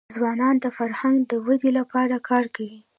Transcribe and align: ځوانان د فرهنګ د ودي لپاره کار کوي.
ځوانان 0.15 0.55
د 0.63 0.65
فرهنګ 0.77 1.17
د 1.31 1.33
ودي 1.45 1.71
لپاره 1.79 2.15
کار 2.29 2.45
کوي. 2.55 2.79